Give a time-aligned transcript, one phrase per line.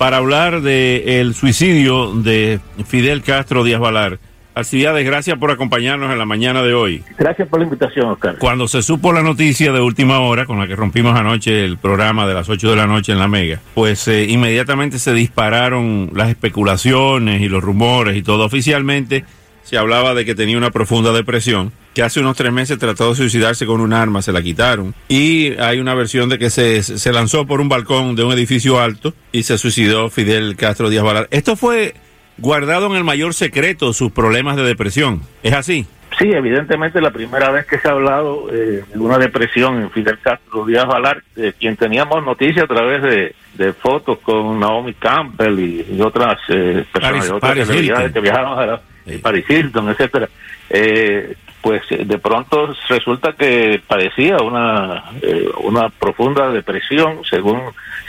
[0.00, 4.18] para hablar del suicidio de Fidel Castro Díaz Valar.
[4.54, 7.04] Alcibiades, gracias por acompañarnos en la mañana de hoy.
[7.18, 8.38] Gracias por la invitación, Oscar.
[8.38, 12.26] Cuando se supo la noticia de última hora, con la que rompimos anoche el programa
[12.26, 16.30] de las 8 de la noche en la Mega, pues eh, inmediatamente se dispararon las
[16.30, 18.46] especulaciones y los rumores y todo.
[18.46, 19.26] Oficialmente
[19.64, 23.16] se hablaba de que tenía una profunda depresión, que hace unos tres meses trató de
[23.16, 24.94] suicidarse con un arma, se la quitaron.
[25.08, 28.80] Y hay una versión de que se, se lanzó por un balcón de un edificio
[28.80, 31.28] alto y se suicidó Fidel Castro Díaz Valar.
[31.30, 31.94] Esto fue
[32.38, 35.22] guardado en el mayor secreto sus problemas de depresión.
[35.42, 35.86] ¿Es así?
[36.18, 40.18] Sí, evidentemente la primera vez que se ha hablado eh, de una depresión en Fidel
[40.20, 45.58] Castro Díaz Valar, eh, quien teníamos noticia a través de, de fotos con Naomi Campbell
[45.58, 48.80] y, otras eh, personas, Paris- otras Paris que viajaron a la.
[49.22, 50.28] Paris Hilton, etcétera.
[50.68, 57.60] Eh, pues eh, de pronto resulta que padecía una eh, una profunda depresión según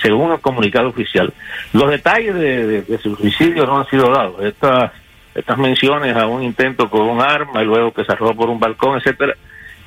[0.01, 1.33] según el comunicado oficial.
[1.73, 4.41] Los detalles de, de- de su suicidio no han sido dados.
[4.43, 4.91] Estas
[5.35, 8.59] estas menciones a un intento con un arma y luego que se arrojó por un
[8.59, 9.33] balcón, etcétera,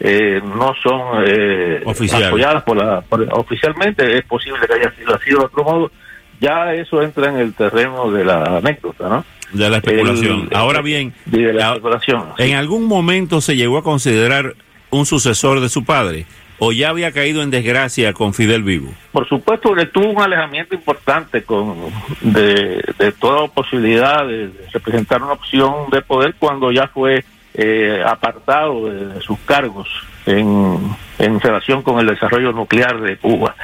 [0.01, 1.83] eh, no son eh,
[2.29, 4.19] apoyadas por la por- oficialmente.
[4.19, 5.91] Es posible que haya sido así de otro modo.
[6.41, 9.25] Ya eso entra en el terreno de la anécdota, ¿no?
[9.55, 10.49] De la especulación.
[10.51, 12.25] El- Ahora bien, de la a- especulación.
[12.39, 14.55] ¿en algún momento se llegó a considerar
[14.91, 16.27] un sucesor de su padre?
[16.61, 18.93] ¿O ya había caído en desgracia con Fidel vivo?
[19.11, 21.75] Por supuesto, tuvo un alejamiento importante con
[22.21, 28.03] de, de toda posibilidad de, de representar una opción de poder cuando ya fue eh,
[28.07, 29.89] apartado de, de sus cargos
[30.27, 30.79] en,
[31.19, 33.57] en relación con el desarrollo nuclear de Cuba.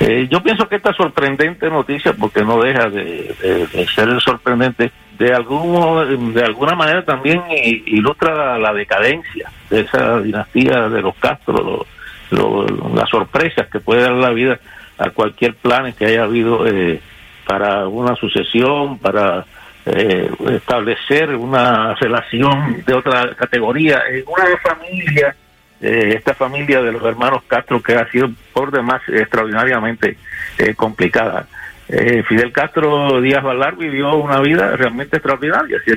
[0.00, 4.90] Eh, yo pienso que esta sorprendente noticia, porque no deja de, de- de ser sorprendente,
[5.18, 7.42] de algún de alguna manera también
[7.86, 11.86] ilustra la, la decadencia de esa dinastía de los Castro,
[12.30, 14.58] lo- las sorpresas que puede dar la vida
[14.98, 17.00] a cualquier plan que haya habido eh,
[17.46, 19.44] para una sucesión, para
[19.86, 25.34] eh, establecer una relación de otra categoría en una familia,
[25.80, 30.16] eh, esta familia de los hermanos Castro que ha sido por demás extraordinariamente
[30.58, 31.46] eh, complicada.
[31.94, 35.92] Eh, Fidel Castro Díaz Valar vivió una vida realmente extraordinaria, así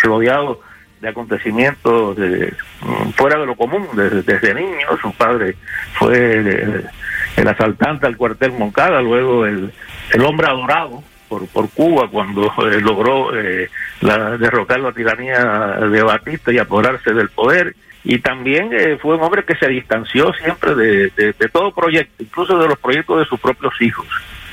[0.00, 0.60] rodeado
[1.00, 4.86] de acontecimientos de, mm, fuera de lo común desde, niño.
[5.00, 5.56] Su padre
[5.94, 6.82] fue eh,
[7.36, 9.72] el asaltante al cuartel Moncada, luego el,
[10.12, 13.68] el hombre adorado por, por Cuba cuando eh, logró eh,
[14.02, 17.74] la, derrocar la tiranía de Batista y apoderarse del poder.
[18.04, 22.68] Y también eh, fue un hombre que se distanció siempre de todo proyecto, incluso de
[22.68, 24.06] los proyectos de sus propios hijos.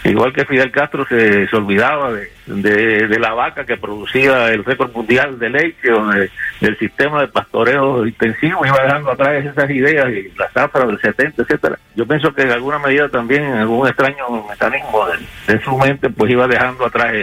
[0.03, 4.63] Igual que Fidel Castro se, se olvidaba de, de- de la vaca que producía el
[4.63, 6.29] récord mundial de leche o de-
[6.61, 11.41] del sistema de pastoreo intensivo, iba dejando atrás esas ideas y la zafra del 70,
[11.43, 11.77] etcétera.
[11.95, 16.09] Yo pienso que en alguna medida también, en algún extraño mecanismo de, de su mente,
[16.09, 17.13] pues iba dejando atrás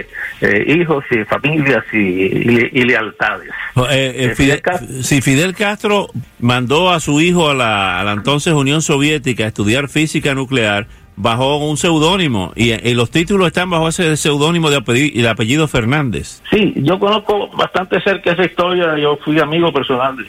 [0.42, 3.50] eh, hijos y familias y, y- y lealtades.
[3.76, 5.02] Eh, eh, Eh, Fidel, Fidel Castro.
[5.02, 6.08] si Fidel Castro
[6.40, 10.86] mandó a su hijo a la, a la entonces Unión Soviética a estudiar física nuclear
[11.16, 16.42] bajo un seudónimo y, los títulos están bajo ese seudónimo de apellido, el apellido Fernández.
[16.50, 18.96] Sí, yo conozco bastante cerca esa historia.
[18.98, 20.26] Yo fui amigo personal de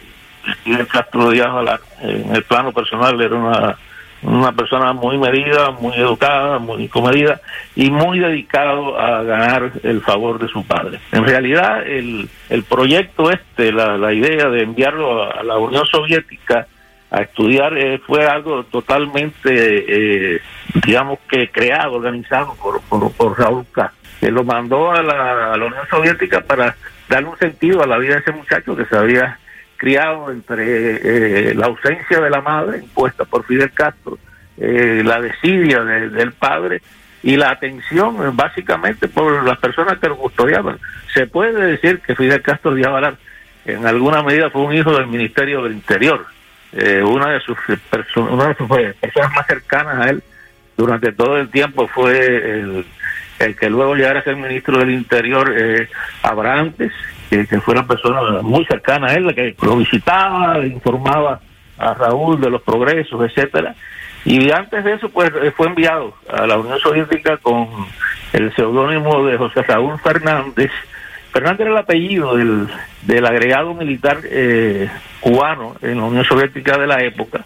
[0.65, 1.81] de Castro Díaz.
[2.01, 3.77] En el plano personal era una,
[4.23, 7.41] una persona muy medida, muy educada, muy comedida
[7.75, 10.99] y muy dedicado a ganar el favor de su padre.
[11.11, 16.67] En realidad, el, el proyecto este, la, la idea de enviarlo a la Unión Soviética
[17.09, 20.41] a estudiar eh, fue algo totalmente, eh,
[20.85, 22.81] digamos que creado, organizado por,
[23.11, 26.75] por, Raúl Castro, que lo mandó a la, Unión Soviética para
[27.07, 29.39] darle un sentido a la vida de ese muchacho que se había
[29.77, 34.17] criado entre eh, la ausencia de la madre impuesta por Fidel Castro,
[34.57, 36.81] eh, la desidia de- del padre
[37.23, 40.79] y la atención eh, básicamente por las personas que lo custodiaban.
[41.13, 43.13] Se puede decir que Fidel Castro Díaz
[43.65, 46.25] en alguna medida fue un hijo del Ministerio del Interior.
[46.73, 47.57] Eh, una de sus
[48.17, 50.21] una eh, personas más cercanas a él
[50.75, 52.19] durante todo el tiempo fue
[52.59, 52.85] el,
[53.39, 55.87] el que luego llegara a ser ministro del Interior, eh,
[56.21, 56.91] Abrantes,
[57.29, 61.39] que, que fue una persona muy cercana a él, la que lo visitaba, le informaba
[61.77, 63.75] a Raúl de los progresos, etcétera.
[64.25, 67.67] Y antes de eso, pues eh, fue enviado a la Unión Soviética con
[68.33, 70.71] el seudónimo de José Raúl Fernández
[71.37, 74.89] Fernández era el apellido del, agregado militar eh,
[75.19, 77.45] cubano en la Unión Soviética de la época.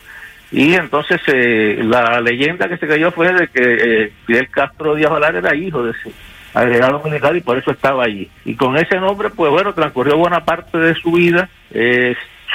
[0.49, 5.11] Y entonces eh, la leyenda que se cayó fue de que eh, Fidel Castro Díaz
[5.11, 6.13] Valar era hijo de ese
[6.53, 8.29] agregado militar y por eso estaba allí.
[8.45, 11.49] Y con ese nombre, pues bueno, transcurrió buena parte de su vida.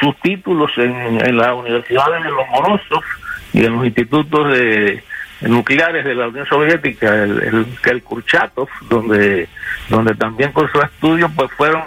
[0.01, 3.05] sus títulos en, en la Universidad de los Morozov
[3.53, 5.03] y en los institutos de
[5.41, 9.49] nucleares de la Unión Soviética, el, el, el Kurchatov, donde,
[9.89, 11.83] donde también con su estudio pues fueron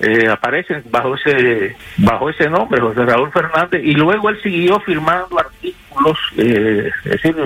[0.00, 5.38] eh, aparecen bajo ese bajo ese nombre José Raúl Fernández y luego él siguió firmando
[5.38, 7.36] artículos eh, es decir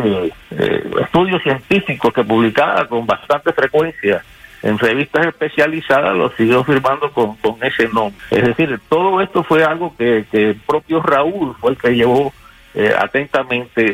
[0.53, 4.25] eh, estudios científicos que publicaba con bastante frecuencia
[4.63, 8.19] en revistas especializadas los siguió firmando con, con ese nombre.
[8.31, 12.33] Es decir todo esto fue algo que, que el propio Raúl fue el que llevó
[12.99, 13.85] atentamente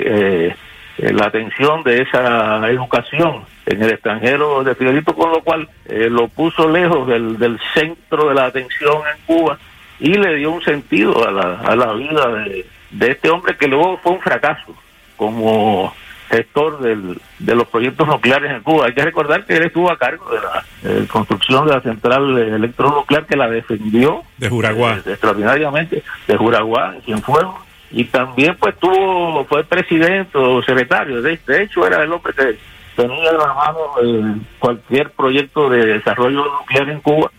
[0.49, 0.57] eh,
[0.99, 6.29] la atención de esa educación en el extranjero de Fidelito, con lo cual eh, lo
[6.29, 9.59] puso lejos del, del centro de la atención en Cuba
[9.99, 13.69] y le dio un sentido a la, a la vida de, de este hombre que
[13.69, 14.75] luego fue un fracaso
[15.17, 15.93] como
[16.29, 18.87] gestor del, de los proyectos nucleares en Cuba.
[18.87, 22.39] Hay que recordar que él estuvo a cargo de la eh, construcción de la central
[22.39, 25.01] electronuclear que la defendió de Juraguá.
[25.05, 27.57] extraordinariamente, de Juraguá, en Cienfuegos
[27.95, 31.23] y también pues tuvo fue presidente o secretario.
[31.23, 32.59] De, de hecho era el hombre que
[32.97, 37.31] tenía en la mano eh, cualquier proyecto de desarrollo nuclear en Cuba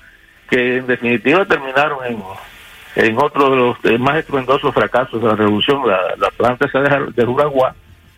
[0.49, 2.23] que en definitiva terminaron en
[2.95, 5.85] en otro de los más estruendosos fracasos de la revolución.
[5.85, 7.75] La, la planta esa de, de Juraguá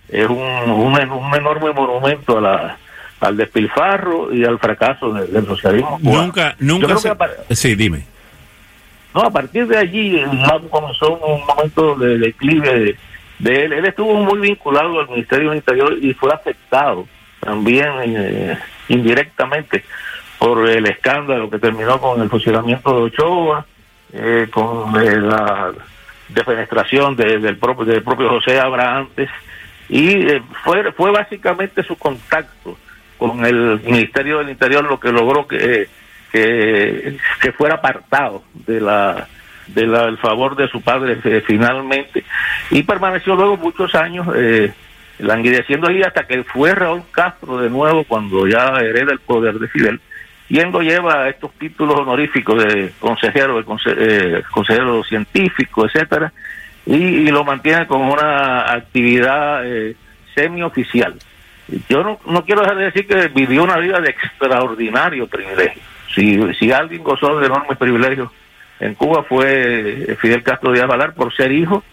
[0.07, 2.78] es un, un, un enorme monumento a la
[3.19, 6.22] al despilfarro y al fracaso del, del socialismo cubano.
[6.22, 7.56] nunca nunca se...
[7.56, 8.06] sí dime
[9.17, 10.23] no, a partir de allí
[10.69, 12.95] comenzó un momento de declive
[13.39, 13.73] de, él.
[13.73, 17.07] Él estuvo muy vinculado al Ministerio del Interior y fue afectado
[17.39, 18.59] también eh,
[18.89, 19.83] indirectamente
[20.37, 23.65] por el escándalo que terminó con el fusilamiento de Ochoa,
[24.13, 25.71] eh, con eh, la
[26.29, 29.29] defenestración del propio del propio José Abrahantes
[29.89, 30.27] y
[30.63, 32.77] fue fue básicamente su contacto
[33.17, 35.87] con el Ministerio del Interior lo que logró que
[36.31, 37.18] que,
[37.57, 39.27] fuera apartado de la
[39.68, 42.24] del favor de su padre eh, finalmente
[42.71, 44.71] y permaneció luego muchos años eh,
[45.19, 49.68] languideciendo ahí hasta que fue Raúl Castro de nuevo cuando ya hereda el poder de
[49.68, 50.00] Fidel
[50.50, 53.65] y lo lleva estos títulos honoríficos de consejero, de
[53.97, 56.31] eh, consejero científico, etcétera,
[56.85, 59.95] y, lo mantiene con una actividad eh,
[60.33, 61.15] semioficial.
[61.89, 65.81] Yo no, no quiero dejar de decir que vivió una vida de extraordinario privilegio
[66.17, 68.31] si, si alguien gozó de enormes privilegios
[68.79, 71.83] en Cuba fue Fidel Castro Díaz Valar por ser hijo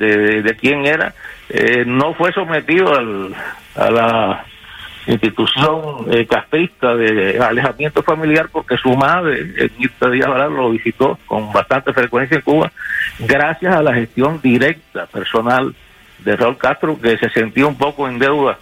[0.00, 1.14] de, de, quien era,
[1.50, 3.34] eh, no fue sometido al,
[3.76, 4.44] a la
[5.06, 11.52] institución eh, castrista de alejamiento familiar porque su madre, Mirta Díaz Valar, lo visitó con
[11.52, 12.72] bastante frecuencia en Cuba,
[13.18, 15.74] gracias a la gestión directa, personal
[16.18, 18.58] de Raúl Castro, que se sentía un poco en deuda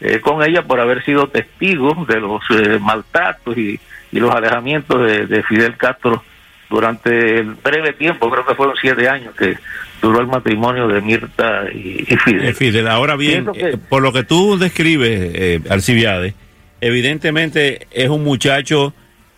[0.00, 3.78] eh, con ella por haber sido testigo de los eh, maltratos y
[4.12, 6.22] y los alejamientos de, de, Fidel Castro
[6.68, 9.56] durante el breve tiempo, creo que fueron siete años que
[10.00, 12.54] duró el matrimonio de Mirta y, y Fidel.
[12.54, 13.70] Fidel, ahora bien, que...
[13.70, 16.34] eh, por lo que tú describes, eh, Alcibiades,
[16.80, 18.94] evidentemente es un muchacho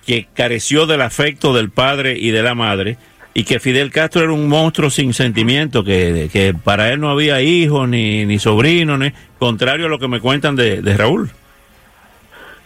[0.07, 2.97] que careció del afecto del padre y de la madre,
[3.35, 7.41] y que Fidel Castro era un monstruo sin sentimiento, que, que para él no había
[7.41, 11.31] hijos ni, ni sobrinos, ni, contrario a lo que me cuentan de, de Raúl.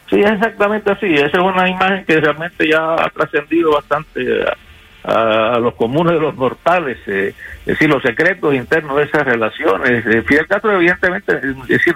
[0.09, 1.13] Sí, es exactamente así.
[1.15, 4.45] Esa es una imagen que realmente ya ha trascendido bastante
[5.05, 6.99] a, los comunes de los mortales.
[7.07, 10.07] Eh, es decir, los secretos internos de esas relaciones.
[10.07, 11.95] Eh, Fidel Castro, evidentemente, es decir,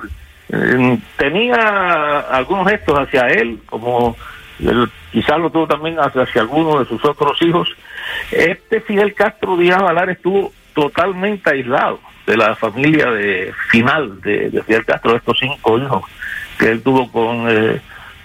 [0.53, 4.17] eh, tenía algunos gestos hacia él, como
[5.11, 7.69] quizás lo tuvo también hacia, hacia algunos de sus otros hijos.
[8.31, 14.63] Este Fidel Castro Díaz Valar estuvo totalmente aislado de la familia de final de, de
[14.63, 16.05] Fidel Castro, de estos cinco hijos
[16.61, 17.81] que él tuvo con eh,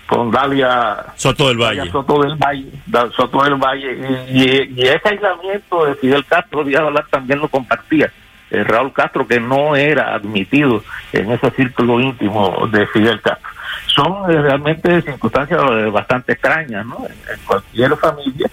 [0.08, 1.90] con Dalia Soto del Valle.
[1.92, 2.72] Soto del Valle,
[3.16, 8.12] Soto del Valle y, y, y, ese aislamiento de Fidel Castro Díaz también lo compartía
[8.52, 13.50] eh, Raúl Castro que no era admitido en ese círculo íntimo de Fidel Castro.
[13.88, 17.06] Son eh, realmente circunstancias eh, bastante extrañas, ¿no?
[17.06, 18.50] En, en, cualquier familia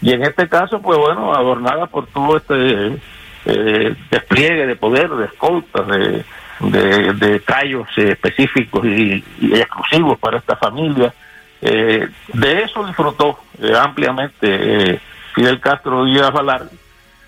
[0.00, 2.98] y en este caso, pues bueno, adornada por todo este
[3.44, 6.24] eh, despliegue de poder, de escoltas, de
[6.60, 11.12] de, de callos eh, específicos y, exclusivos para esta familia.
[11.60, 15.00] Eh, de eso disfrutó eh, ampliamente
[15.34, 16.62] Fidel Castro Díaz Valar.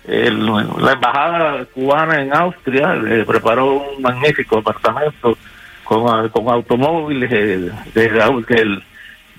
[0.07, 5.37] El, la embajada cubana en Austria preparó un magnífico apartamento
[5.83, 8.83] con, con automóviles de, de,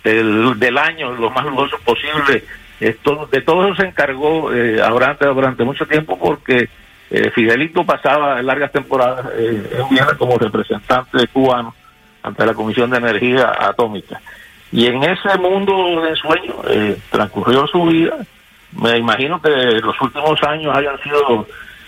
[0.05, 2.45] del, del año lo más lujoso posible.
[2.81, 4.81] Esto, de todo eso se encargó eh,
[5.21, 6.69] durante mucho tiempo porque
[7.12, 11.75] eh, Fidelito pasaba largas temporadas eh, en Viena como representante cubano
[12.23, 14.19] ante la Comisión de Energía Atómica.
[14.71, 18.16] Y en ese mundo de ensueño eh, transcurrió su vida.
[18.81, 21.47] Me imagino que los últimos años hayan sido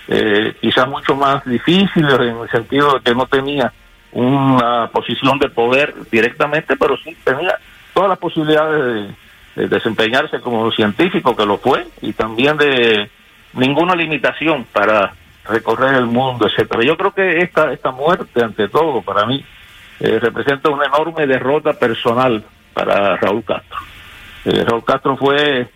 [0.09, 3.73] eh, quizás mucho más difíciles en el sentido de que no tenía
[4.13, 7.57] una posición de poder directamente, pero sí tenía
[7.95, 9.15] todas las posibilidades
[9.57, 13.09] de, de desempeñarse como científico, que lo fue, y también de
[13.55, 15.13] ninguna limitación para
[15.49, 16.83] recorrer el mundo, etcétera.
[16.85, 19.45] Yo creo que esta esta muerte, ante todo, para mí,
[20.01, 23.79] eh, representa una enorme derrota personal para Raúl Castro.
[24.45, 25.69] Eh, Raúl Castro fue,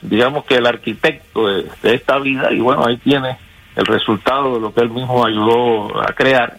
[0.00, 3.38] digamos que el arquitecto de, de, esta vida y bueno, ahí tiene
[3.76, 6.58] el resultado de lo que él mismo ayudó a crear.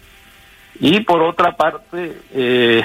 [0.80, 2.82] Y por otra parte, eh,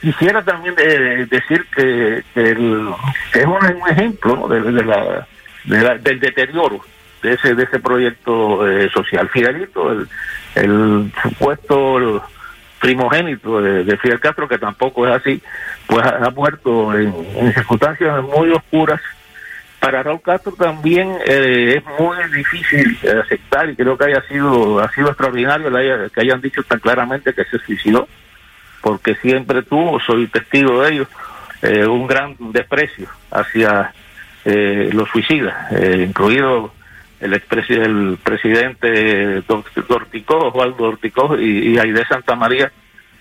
[0.00, 2.88] quisiera también de, decir que, que, el,
[3.34, 5.26] es un, ejemplo de, la,
[5.98, 6.80] del deterioro
[7.22, 9.28] de ese de ese proyecto eh, social.
[9.30, 9.90] Fidelito,
[10.54, 12.22] el, supuesto
[12.80, 15.40] primogénito de, de, Fidel Castro, que tampoco es así,
[15.86, 19.00] pues ha, muerto en, en, circunstancias muy oscuras.
[19.80, 24.90] Para Raúl Castro también eh, es muy difícil aceptar y creo que haya sido ha
[24.92, 25.70] sido extraordinario
[26.10, 28.08] que hayan dicho tan claramente que se suicidó,
[28.84, 31.06] porque siempre tuvo, soy testigo de ello,
[31.62, 33.94] eh, un gran desprecio hacia
[34.44, 36.70] eh, los suicidas, incluido
[37.18, 39.42] el, expresidente, el presidente
[39.88, 42.70] Dorticó, Osvaldo Dorticó y, y Aide Santa María,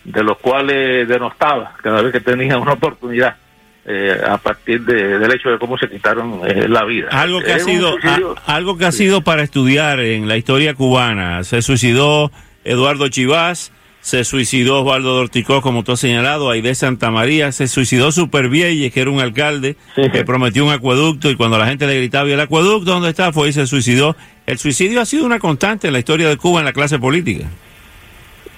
[0.03, 3.37] de los cuales denostaba cada vez que tenía una oportunidad.
[3.85, 7.09] Eh, a partir de, del hecho de cómo se quitaron eh, la vida.
[7.11, 11.43] Algo que, ha sido, a, algo que ha sido para estudiar en la historia cubana.
[11.43, 12.31] Se suicidó
[12.63, 13.72] Eduardo Chivás,
[14.03, 18.99] se suicidó Osvaldo Dorticó, como tú has señalado, Aide Santa María, se suicidó Supervielle, que
[18.99, 20.11] era un alcalde sí.
[20.11, 23.31] que prometió un acueducto y cuando la gente le gritaba, ¿y el acueducto dónde está?
[23.31, 24.17] Fue y se suicidó.
[24.45, 27.45] El suicidio ha sido una constante en la historia de Cuba en la clase política.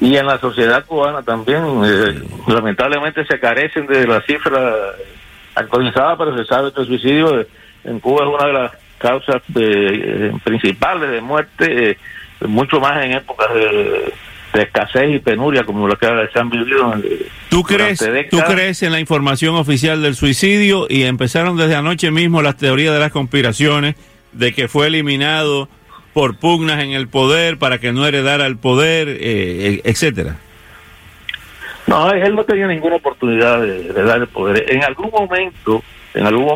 [0.02, 4.74] Y en la sociedad cubana también, eh, lamentablemente se carecen de la cifra
[5.54, 7.46] actualizada, pero se sabe que el suicidio
[7.84, 9.60] en Cuba es una de las causas de,
[9.94, 11.98] eh, principales de muerte, eh,
[12.48, 14.12] mucho más en épocas de
[14.56, 16.94] de escasez y penuria como lo que se han vivido.
[17.50, 22.42] ¿Tú crees, ¿Tú crees en la información oficial del suicidio y empezaron desde anoche mismo
[22.42, 23.96] las teorías de las conspiraciones
[24.32, 25.68] de que fue eliminado
[26.14, 30.38] por pugnas en el poder para que no heredara el poder, eh, etcétera?
[31.88, 34.66] No, él no tenía ninguna oportunidad de, de dar el poder.
[34.72, 35.84] En algún momento,
[36.14, 36.56] en algún momento